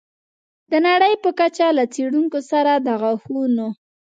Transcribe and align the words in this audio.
د 0.71 0.73
نړۍ 0.87 1.13
په 1.23 1.29
کچه 1.39 1.67
له 1.77 1.83
څېړونکو 1.93 2.39
سره 2.51 2.73
د 2.85 2.87
غاښونو 3.01 3.67